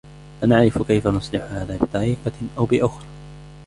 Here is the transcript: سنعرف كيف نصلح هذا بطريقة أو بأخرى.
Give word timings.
سنعرف 0.41 0.81
كيف 0.87 1.07
نصلح 1.07 1.41
هذا 1.43 1.77
بطريقة 1.77 2.31
أو 2.57 2.65
بأخرى. 2.65 3.05